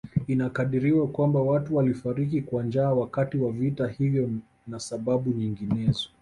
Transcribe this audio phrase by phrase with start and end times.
[0.27, 4.29] Inakadiriwa kwamba watu walifariki kwa njaa wakati wa vita hivyo
[4.67, 6.09] na sababu nyinginezo